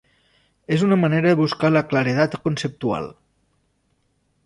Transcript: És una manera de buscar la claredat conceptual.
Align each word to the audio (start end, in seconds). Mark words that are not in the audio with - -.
És 0.77 0.85
una 0.87 0.97
manera 1.01 1.35
de 1.35 1.39
buscar 1.43 1.71
la 1.75 1.85
claredat 1.93 2.41
conceptual. 2.49 3.11